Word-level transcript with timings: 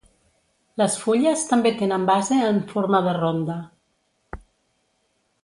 Les 0.81 0.95
fulles 1.01 1.43
també 1.49 1.73
tenen 1.81 2.07
base 2.11 2.39
en 2.47 2.59
forma 2.73 3.03
de 3.09 3.15
ronda. 3.19 3.59